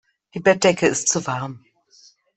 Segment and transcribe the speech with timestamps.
[0.33, 1.63] Die Bettdecke ist zu warm.